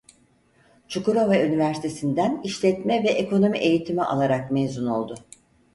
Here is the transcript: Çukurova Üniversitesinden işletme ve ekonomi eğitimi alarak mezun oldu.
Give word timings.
Çukurova 0.87 1.37
Üniversitesinden 1.37 2.41
işletme 2.43 3.03
ve 3.03 3.07
ekonomi 3.09 3.57
eğitimi 3.57 4.03
alarak 4.03 4.51
mezun 4.51 4.87
oldu. 4.87 5.15